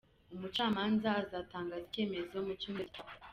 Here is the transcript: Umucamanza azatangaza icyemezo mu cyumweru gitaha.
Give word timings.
Umucamanza 0.35 1.09
azatangaza 1.21 1.83
icyemezo 1.87 2.35
mu 2.45 2.51
cyumweru 2.59 2.89
gitaha. 2.89 3.15